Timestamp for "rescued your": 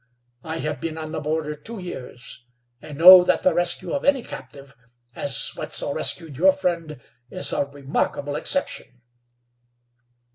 5.93-6.53